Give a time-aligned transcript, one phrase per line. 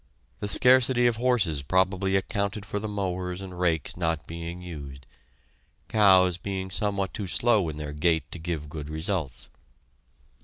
[0.39, 5.05] The scarcity of horses probably accounted for the mowers and rakes not being used,
[5.89, 9.47] cows being somewhat too slow in their gait to give good results.